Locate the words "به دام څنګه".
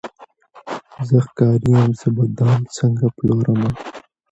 2.15-3.05